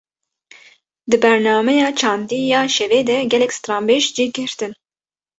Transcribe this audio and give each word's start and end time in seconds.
Di 1.09 1.17
bernameya 1.23 1.89
çandî 1.99 2.39
ya 2.53 2.61
şevê 2.75 3.01
de 3.09 3.17
gelek 3.31 3.51
stranbêj 3.59 4.03
cih 4.15 4.29
girtin 4.37 4.71